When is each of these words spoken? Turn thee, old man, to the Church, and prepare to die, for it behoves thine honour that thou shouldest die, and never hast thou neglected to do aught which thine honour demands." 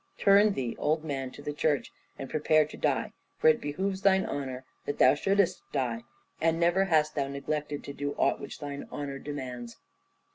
Turn 0.17 0.53
thee, 0.53 0.75
old 0.79 1.03
man, 1.03 1.29
to 1.29 1.43
the 1.43 1.53
Church, 1.53 1.91
and 2.17 2.27
prepare 2.27 2.65
to 2.65 2.75
die, 2.75 3.13
for 3.37 3.49
it 3.49 3.61
behoves 3.61 4.01
thine 4.01 4.25
honour 4.25 4.65
that 4.87 4.97
thou 4.97 5.13
shouldest 5.13 5.61
die, 5.71 6.05
and 6.41 6.59
never 6.59 6.85
hast 6.85 7.13
thou 7.13 7.27
neglected 7.27 7.83
to 7.83 7.93
do 7.93 8.15
aught 8.17 8.39
which 8.41 8.57
thine 8.57 8.87
honour 8.91 9.19
demands." 9.19 9.77